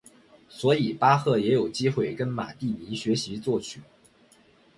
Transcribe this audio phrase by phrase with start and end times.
[0.49, 3.79] 所以巴赫也有机会跟马蒂尼学习作曲。